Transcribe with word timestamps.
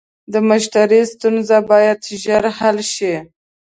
د 0.31 0.33
مشتری 0.49 1.01
ستونزه 1.13 1.57
باید 1.69 1.99
ژر 2.23 2.43
حل 2.57 2.77
شي. 2.93 3.13